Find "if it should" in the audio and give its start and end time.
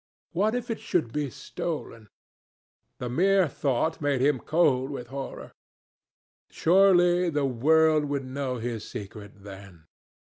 0.55-1.13